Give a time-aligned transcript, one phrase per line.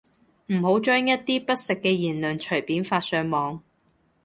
[0.47, 3.61] 唔好將一啲不實嘅言論隨便發上網